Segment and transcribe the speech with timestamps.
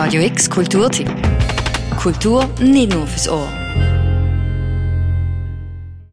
[0.00, 1.10] Radio X Kulturtipp.
[2.00, 3.48] Kultur nicht nur fürs Ohr.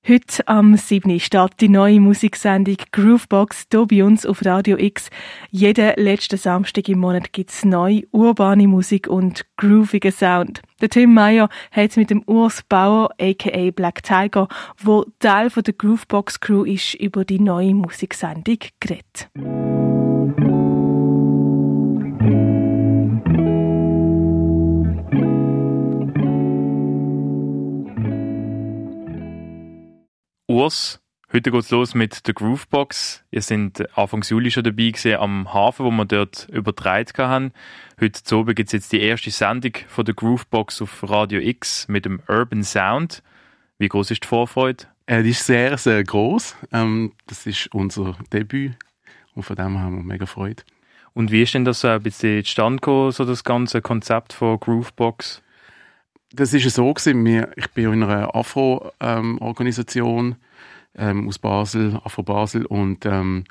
[0.07, 1.19] Heute am 7.
[1.19, 5.11] startet die neue Musiksendung Groovebox hier bei uns auf Radio X.
[5.51, 10.63] Jeden letzten Samstag im Monat gibt es neue urbane Musik und groovigen Sound.
[10.81, 14.47] Der Tim Meyer hat mit dem Urs Bauer, aka Black Tiger,
[14.81, 19.29] wo Teil der Groovebox Crew ist, über die neue Musiksendung geredet.
[30.55, 31.01] Urs.
[31.33, 33.25] Heute geht's los mit der Groovebox.
[33.29, 37.51] Ihr seid Anfang Juli schon dabei gewesen, am Hafen, wo wir dort übertragen haben.
[37.99, 42.05] Heute zu oben gibt's jetzt die erste Sendung von der Groovebox auf Radio X mit
[42.05, 43.21] dem Urban Sound.
[43.79, 44.85] Wie groß ist die Vorfreude?
[45.07, 46.55] Äh, die ist sehr, sehr groß.
[46.71, 48.77] Ähm, das ist unser Debüt
[49.33, 50.63] und von dem haben wir mega Freude.
[51.11, 54.57] Und wie ist denn das so ein bisschen zustande gekommen, so das ganze Konzept von
[54.57, 55.43] Groovebox?
[56.37, 57.25] Das ist so gewesen.
[57.55, 60.35] Ich bin in einer Afro-Organisation
[60.97, 63.45] ähm, aus Basel, Afro Basel, und ähm,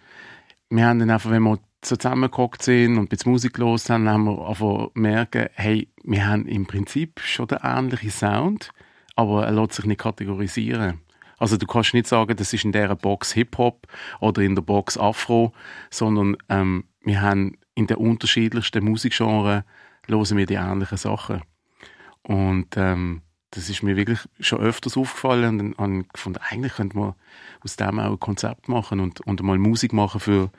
[0.69, 4.25] wir haben dann einfach, wenn wir so zusammengehockt sind und bisschen Musik los haben, haben
[4.25, 8.69] wir einfach merken, hey, wir haben im Prinzip schon den ähnlichen Sound,
[9.17, 11.01] aber er lässt sich nicht kategorisieren.
[11.39, 13.87] Also du kannst nicht sagen, das ist in der Box Hip-Hop
[14.21, 15.55] oder in der Box Afro,
[15.89, 19.63] sondern ähm, wir haben in den unterschiedlichsten Musikgenres
[20.07, 21.41] hören wir die ähnlichen Sachen.
[22.25, 27.15] Und ähm, das ist mir wirklich schon öfters aufgefallen und dann gefunden, eigentlich könnte man
[27.63, 30.51] aus dem auch ein Konzept machen und, und mal Musik machen für,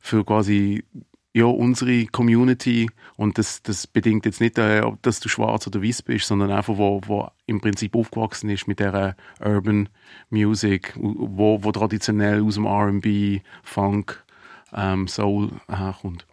[0.00, 0.84] für quasi
[1.32, 6.02] ja, unsere Community und das, das bedingt jetzt nicht, äh, dass du schwarz oder weiß
[6.02, 9.88] bist, sondern einfach, wo, wo im Prinzip aufgewachsen ist mit der Urban
[10.30, 14.24] Music, wo, wo traditionell aus dem R&B, Funk,
[14.72, 16.24] ähm, Soul herkommt.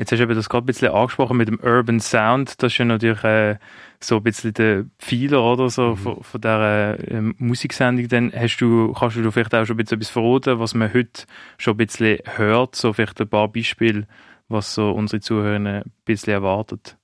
[0.00, 2.62] Jetzt hast du eben das gerade ein bisschen angesprochen mit dem Urban Sound.
[2.62, 3.58] Das ist ja natürlich äh,
[4.00, 5.96] so ein bisschen der Pfeiler oder so mhm.
[5.98, 8.08] von, von dieser äh, Musiksendung.
[8.08, 11.24] Dann hast du, kannst du vielleicht auch schon ein bisschen etwas verraten, was man heute
[11.58, 12.76] schon ein bisschen hört?
[12.76, 14.06] So vielleicht ein paar Beispiele,
[14.48, 16.96] was so unsere Zuhörer ein bisschen erwartet.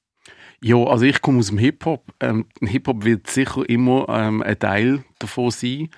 [0.63, 2.15] Ja, also ich komme aus dem Hip-Hop.
[2.21, 5.91] Ähm, Hip-Hop wird sicher immer ähm, ein Teil davon sein.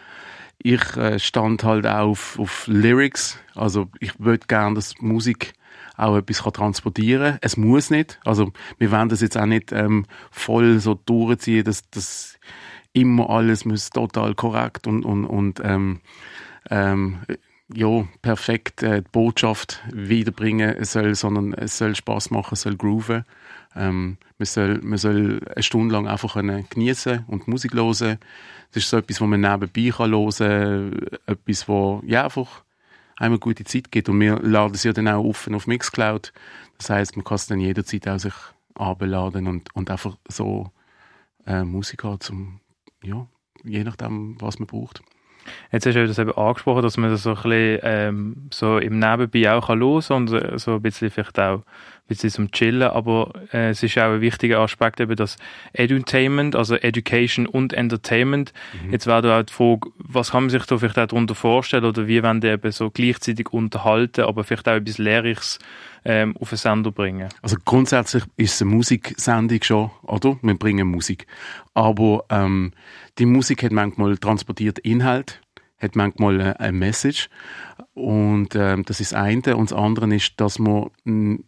[0.61, 3.39] Ich äh, stand halt auch auf, auf Lyrics.
[3.55, 5.55] Also ich würde gerne, dass Musik
[5.99, 7.39] auch etwas kann transportieren kann.
[7.43, 8.19] Es muss nicht.
[8.25, 12.39] Also wir wollen das jetzt auch nicht ähm, voll so durchziehen, dass das
[12.93, 16.01] immer alles muss total korrekt und, und, und ähm,
[16.71, 17.19] ähm,
[17.75, 23.25] ja, perfekt äh, die Botschaft wiederbringen soll, sondern es soll Spaß machen, es soll grooven.
[23.77, 28.19] Ähm, man, soll, man soll eine Stunde lang einfach genießen und Musik hören.
[28.73, 31.19] Das ist so etwas, was man nebenbei kann hören kann.
[31.27, 32.65] Etwas, wo ja, einfach
[33.19, 34.09] einmal gute Zeit gibt.
[34.09, 36.33] Und wir laden es ja dann auch offen auf Mixcloud.
[36.79, 38.35] Das heißt, man kann es dann jederzeit auch sich
[38.75, 40.71] abladen und, und einfach so
[41.47, 42.61] äh, Musik haben, zum,
[43.03, 43.27] ja,
[43.65, 45.03] je nachdem, was man braucht.
[45.73, 48.99] Jetzt hast du das eben angesprochen, dass man das so ein bisschen ähm, so im
[48.99, 51.63] Nebenbei auch kann hören und äh, so ein bisschen vielleicht auch
[52.09, 55.37] bisschen zum Chillen, aber äh, es ist auch ein wichtiger Aspekt eben das
[55.73, 58.53] Edutainment, also Education und Entertainment.
[58.85, 58.93] Mhm.
[58.93, 61.85] Jetzt wäre da auch die Frage, was kann man sich da vielleicht auch darunter vorstellen
[61.85, 65.59] oder wie wollen die eben so gleichzeitig unterhalten, aber vielleicht auch etwas Lehrreiches
[66.05, 67.29] ähm, auf den Sender bringen?
[67.43, 70.39] Also grundsätzlich ist es eine Musiksendung schon, oder?
[70.43, 71.27] Wir bringen Musik.
[71.75, 72.73] Aber ähm,
[73.19, 75.41] die Musik hat manchmal transportiert Inhalt,
[75.81, 77.29] hat manchmal eine, eine Message.
[77.99, 79.57] Und ähm, das ist das eine.
[79.57, 81.45] Und das andere ist, dass man mh, hm,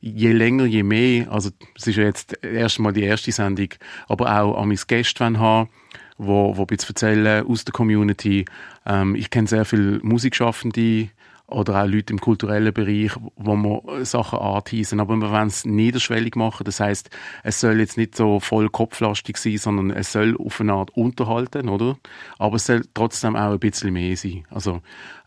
[0.00, 3.68] je länger, je mehr, also es ist ja jetzt erstmal die erste Sendung,
[4.06, 5.70] aber auch an meine Gäste haben,
[6.18, 8.44] wo, wo bisschen erzählen aus der Community.
[8.84, 11.08] Ähm, ich kenne sehr viele Musikschaffende,
[11.46, 14.98] oder auch Leute im kulturellen Bereich, wo man Sachen anteasen.
[14.98, 16.64] Aber wir wollen es niederschwellig machen.
[16.64, 17.10] Das heißt,
[17.42, 21.68] es soll jetzt nicht so voll kopflastig sein, sondern es soll auf eine Art unterhalten,
[21.68, 21.98] oder?
[22.38, 24.44] Aber es soll trotzdem auch ein bisschen mehr sein.
[24.50, 24.80] Also,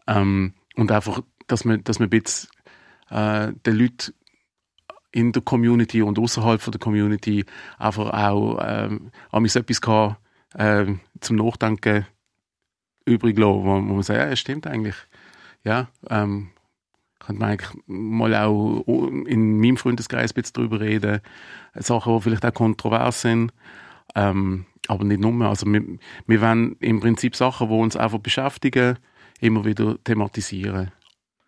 [0.07, 2.49] ähm, und einfach, dass man, dass man ein bisschen,
[3.09, 4.13] äh, den Leuten
[5.11, 7.45] in der Community und außerhalb der Community
[7.77, 10.15] einfach auch ähm, etwas kann,
[10.53, 10.85] äh,
[11.19, 12.05] zum Nachdenken
[13.05, 14.95] übrig lassen, wo, wo man sagt, ja, stimmt eigentlich
[15.67, 16.49] ja, ähm,
[17.19, 18.83] könnte man eigentlich mal auch
[19.25, 21.19] in meinem Freundeskreis ein bisschen drüber reden.
[21.75, 23.51] Sachen, die vielleicht auch kontrovers sind.
[24.15, 25.45] Ähm, aber nicht nur.
[25.45, 25.83] Also wir,
[26.25, 28.97] wir wollen im Prinzip Sachen, die uns einfach beschäftigen,
[29.39, 30.91] immer wieder thematisieren.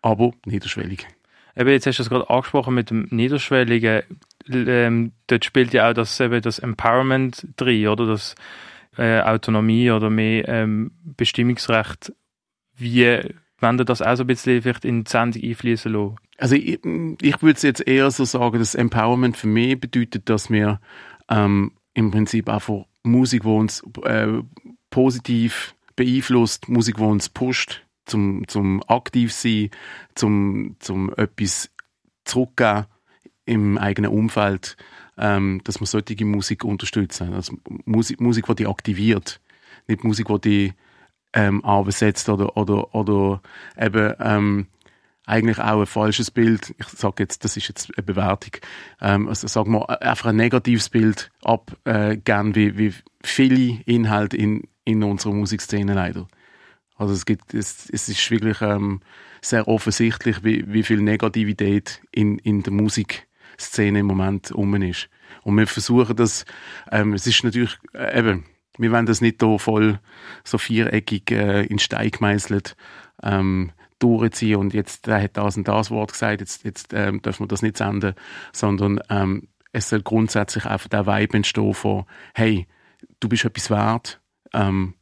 [0.02, 1.06] Aber niederschwellig.
[1.56, 4.02] Eben, jetzt hast du es gerade angesprochen mit dem Niederschwelligen.
[4.48, 8.06] Ähm, dort spielt ja auch das, eben das Empowerment drin, oder?
[8.06, 8.34] Das
[8.96, 12.12] äh, Autonomie oder mehr ähm, Bestimmungsrecht.
[12.76, 13.20] Wie
[13.58, 16.16] wenn ihr das auch so ein bisschen vielleicht in die Sendung einfließen lassen?
[16.38, 16.80] Also ich,
[17.20, 20.80] ich würde jetzt eher so sagen, dass Empowerment für mich bedeutet, dass wir
[21.28, 24.28] ähm, im Prinzip einfach Musik, die uns äh,
[24.88, 29.68] positiv beeinflusst, Musik, die uns pusht, zum, zum aktiv sein,
[30.14, 31.70] zum, zum etwas
[32.24, 32.86] zurückgeben
[33.44, 34.78] im eigenen Umfeld,
[35.18, 37.34] ähm, dass man solche Musik unterstützen.
[37.34, 39.42] Also Musik, Musik, die dich aktiviert,
[39.88, 40.72] nicht Musik, die dich
[41.34, 43.42] ähm, anbesetzt oder, oder, oder
[43.78, 44.66] eben ähm,
[45.26, 46.74] eigentlich auch ein falsches Bild.
[46.78, 48.52] Ich sage jetzt, das ist jetzt eine Bewertung.
[49.02, 54.62] Ähm, also sagen wir einfach ein negatives Bild abgeben, äh, wie, wie viele Inhalte in,
[54.90, 56.26] in unserer Musikszene leider.
[56.96, 59.00] Also es gibt, es, es ist wirklich ähm,
[59.40, 65.08] sehr offensichtlich, wie, wie viel Negativität in, in der Musikszene im Moment um ist.
[65.42, 66.44] Und wir versuchen das,
[66.90, 68.44] ähm, es ist natürlich, äh, eben,
[68.76, 69.98] wir wollen das nicht da voll
[70.44, 72.76] so viereckig äh, in Stein gemeißelt
[73.22, 77.44] ähm, durchziehen und jetzt der hat das und das Wort gesagt, jetzt, jetzt ähm, dürfen
[77.44, 78.14] wir das nicht senden,
[78.52, 82.04] sondern ähm, es soll grundsätzlich einfach der Vibe entstehen von,
[82.34, 82.66] hey,
[83.20, 84.20] du bist etwas wert,
[84.54, 84.94] ähm,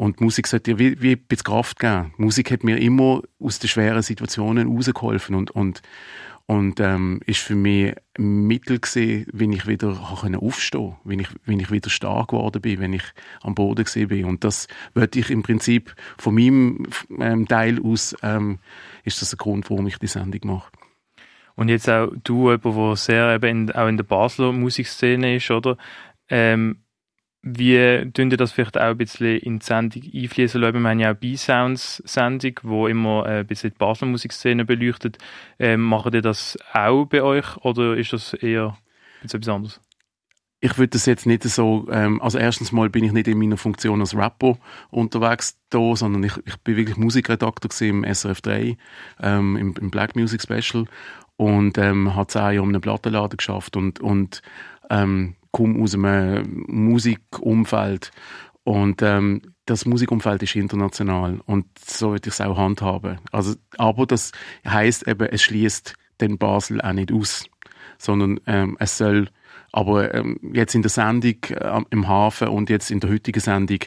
[0.00, 2.14] und Musik sollte dir wie, wie ein bisschen Kraft geben.
[2.16, 5.82] Musik hat mir immer aus den schweren Situationen rausgeholfen und, und,
[6.46, 11.28] und ähm, ist für mich ein Mittel gewesen, wenn ich wieder aufstehen konnte, wenn ich,
[11.44, 13.02] wenn ich wieder stark geworden bin, wenn ich
[13.42, 14.24] am Boden bin.
[14.24, 16.86] Und das würde ich im Prinzip von meinem
[17.18, 18.58] ähm, Teil aus, ähm,
[19.04, 20.72] ist das ein Grund, warum ich die Sendung mache.
[21.56, 25.76] Und jetzt auch du, der sehr eben in, auch in der Basler Musikszene ist, oder?
[26.30, 26.78] Ähm,
[27.42, 30.60] wie tun ihr das vielleicht auch ein bisschen in die Sendung einfließen?
[30.60, 35.18] Wir haben ja auch B-Sounds-Sendung, wo immer äh, ein bisschen die Basler Musikszene beleuchtet.
[35.58, 38.76] Ähm, macht ihr das auch bei euch oder ist das eher
[39.22, 39.80] etwas anderes?
[40.60, 43.56] ich würde das jetzt nicht so, ähm, also erstens mal bin ich nicht in meiner
[43.56, 44.58] Funktion als Rapper
[44.90, 48.76] unterwegs da, sondern ich, ich bin wirklich Musikredakteur im SRF 3,
[49.22, 50.84] ähm, im, im, Black Music Special
[51.36, 54.42] und ähm, habe zehn Jahre um einen Plattenladen geschafft und, und
[54.90, 58.10] ähm, komme aus einem Musikumfeld
[58.64, 63.18] und ähm, das Musikumfeld ist international und so würde ich es auch handhaben.
[63.32, 64.32] Also, aber das
[64.66, 67.46] heißt eben, es schließt den Basel auch nicht aus,
[67.98, 69.28] sondern ähm, es soll
[69.72, 73.78] aber ähm, jetzt in der Sendung äh, im Hafen und jetzt in der heutigen Sendung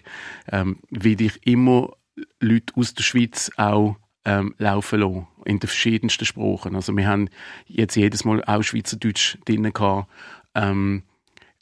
[0.52, 1.94] ähm, will ich immer
[2.40, 6.76] Leute aus der Schweiz auch ähm, laufen lassen, in den verschiedensten Sprachen.
[6.76, 7.30] Also wir haben
[7.66, 10.10] jetzt jedes Mal auch Schweizerdeutsch drin gehabt.
[10.56, 11.04] Ähm,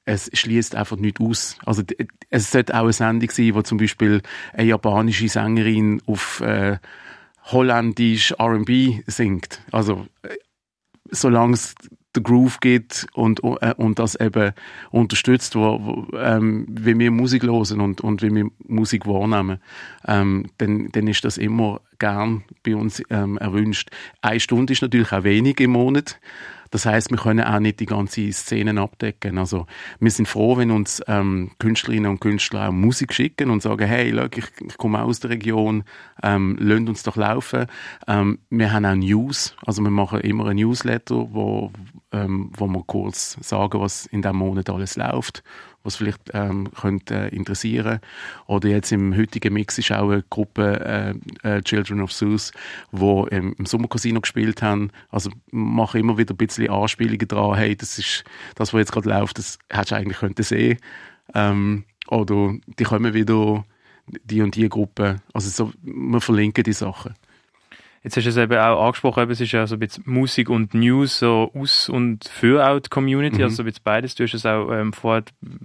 [0.05, 1.57] es schließt einfach nicht aus.
[1.65, 1.83] Also
[2.29, 4.21] es sollte auch eine Sendung sein, wo zum Beispiel
[4.53, 6.77] eine japanische Sängerin auf äh,
[7.51, 9.61] holländisch R&B singt.
[9.71, 10.29] Also äh,
[11.11, 11.75] solange es
[12.15, 14.53] der Groove gibt und, äh, und das eben
[14.89, 19.59] unterstützt, wo, wo, ähm, wie wir Musik hören und, und wie wir Musik wahrnehmen,
[20.07, 23.91] ähm, dann, dann ist das immer gern bei uns ähm, erwünscht.
[24.21, 26.19] Eine Stunde ist natürlich auch wenig im Monat.
[26.71, 29.37] Das heißt, wir können auch nicht die ganze Szenen abdecken.
[29.37, 29.67] Also
[29.99, 34.09] wir sind froh, wenn uns ähm, Künstlerinnen und Künstler auch Musik schicken und sagen, hey,
[34.09, 35.83] look, ich, ich komme aus der Region,
[36.23, 37.67] ähm, lasst uns doch laufen.
[38.07, 41.71] Ähm, wir haben auch News, also wir machen immer ein Newsletter, wo,
[42.11, 45.43] ähm, wo wir kurz sagen, was in diesem Monat alles läuft
[45.83, 47.99] was vielleicht ähm, könnte äh, interessieren.
[48.47, 52.51] Oder jetzt im heutigen Mix ist auch eine Gruppe äh, äh, Children of Zeus,
[52.91, 57.75] wo ähm, im Sommercasino gespielt haben, also mache immer wieder ein bisschen Anspielungen dran, hey,
[57.75, 58.23] das ist
[58.55, 60.77] das, was jetzt gerade läuft, das hättest du eigentlich können sehen.
[61.33, 63.63] Ähm, oder die kommen wieder
[64.23, 67.13] die und die Gruppe, also so, wir verlinken die Sachen.
[68.03, 70.73] Jetzt hast du es eben auch angesprochen, es ist ja so ein bisschen Musik und
[70.73, 73.43] News so aus und für auch die Community, mhm.
[73.43, 74.15] also so ein bisschen beides.
[74.15, 75.21] Du hast es auch ähm, vor,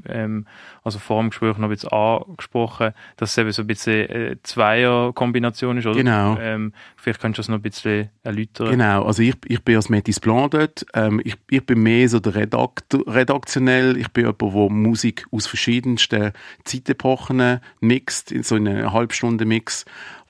[0.07, 0.47] ähm,
[0.85, 4.37] also vor dem Gespräch noch ein bisschen angesprochen, dass es eben so ein bisschen äh,
[4.43, 5.97] Zweier-Kombination ist, oder?
[5.97, 6.37] Genau.
[6.39, 8.71] Ähm, vielleicht kannst du das noch ein bisschen erläutern.
[8.71, 10.85] Genau, also ich, ich bin als Metis Blanc dort.
[10.93, 13.97] Ähm, ich, ich bin mehr so der Redaktor, redaktionell.
[13.97, 16.33] Ich bin jemand, der Musik aus verschiedensten
[16.65, 19.87] Zeitepochen mixt, in so einer Halbstunde-Mix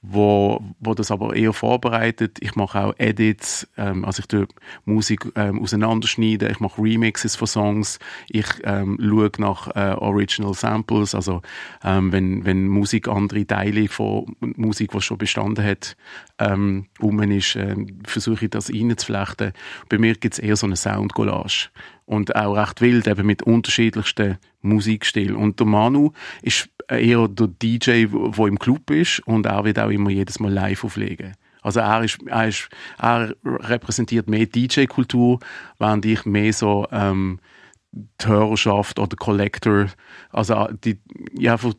[0.09, 2.39] wo, wo das aber eher vorbereitet.
[2.41, 4.47] Ich mache auch Edits, ähm, also ich tue
[4.85, 7.99] Musik ähm, auseinanderschneiden, ich mache Remixes von Songs,
[8.29, 11.43] ich ähm, schaue nach äh, Original Samples, also
[11.83, 15.97] ähm, wenn, wenn Musik andere Teile von Musik, die schon bestanden hat,
[16.39, 19.53] ähm, um ist, äh, versuche ich das reinzuflechten.
[19.89, 21.71] Bei mir gibt es eher so eine Soundcollage
[22.07, 25.37] und auch recht wild, eben mit unterschiedlichsten Musikstilen.
[25.37, 29.91] Und der Manu ist eher der DJ, der im Club ist und er wird auch
[29.91, 31.35] immer jedes Mal live auflegen.
[31.63, 35.41] Also er, ist, er, ist, er repräsentiert mehr DJ-Kultur,
[35.79, 37.41] während ich mehr so ähm,
[37.91, 39.87] die Hörerschaft oder Collector,
[40.31, 41.01] also die,
[41.37, 41.73] ja, die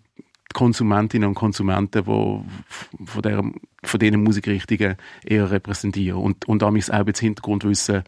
[0.53, 3.43] Konsumentinnen und Konsumenten, die von, der,
[3.83, 8.03] von diesen Musikrichtungen eher repräsentieren und, und damit auch das Hintergrundwissen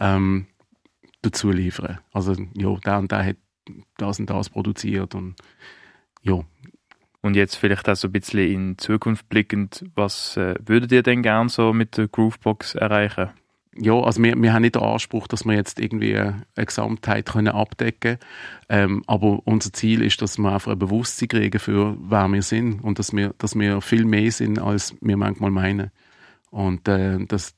[0.00, 0.46] ähm,
[1.22, 1.98] dazu liefern.
[2.12, 3.36] Also, ja, der und der hat
[3.96, 5.36] das und das produziert und
[6.22, 6.40] ja.
[7.22, 11.22] Und jetzt vielleicht auch so ein bisschen in Zukunft blickend, was äh, würdet ihr denn
[11.22, 13.30] gern so mit der Groovebox erreichen?
[13.76, 17.48] ja, also wir, wir haben nicht den Anspruch, dass wir jetzt irgendwie eine Gesamtheit können
[17.48, 18.18] abdecken können.
[18.68, 22.80] Ähm, aber unser Ziel ist, dass wir einfach ein Bewusstsein kriegen für, wer wir sind
[22.80, 25.90] und dass wir, dass wir viel mehr sind, als wir manchmal meinen.
[26.50, 27.54] Und äh, das,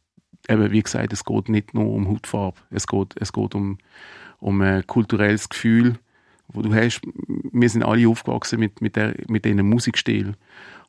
[0.48, 3.78] eben, wie gesagt, es geht nicht nur um Hautfarbe, es geht, es geht um,
[4.40, 5.98] um ein kulturelles Gefühl,
[6.48, 10.34] wo du hast, wir sind alle aufgewachsen mit, mit, der, mit diesem Musikstil.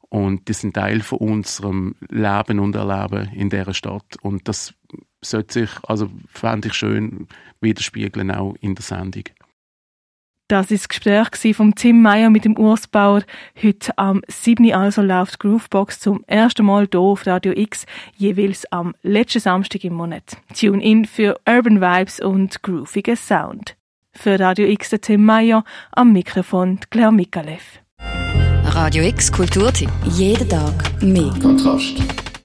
[0.10, 4.18] Und das sind Teil von unserem Leben und Erleben in dieser Stadt.
[4.22, 4.74] Und das
[5.22, 7.28] sollte sich, also fände ich schön,
[7.62, 9.24] widerspiegeln auch in der Sendung.
[10.50, 13.24] Das ist das Gespräch von Tim Meyer mit dem Urs Bauer.
[13.62, 14.74] Heute am 7.
[14.74, 17.86] also läuft Groovebox zum ersten Mal hier auf Radio X,
[18.18, 20.38] jeweils am letzten Samstag im Monat.
[20.54, 23.78] Tune in für Urban Vibes und groovigen Sound.
[24.12, 27.80] Für Radio X der Tim Meyer, am Mikrofon Claire Mikalev.
[28.66, 29.90] Radio X Kulturtipp.
[30.06, 31.34] Jeden Tag mehr.
[31.42, 32.23] Kontrast.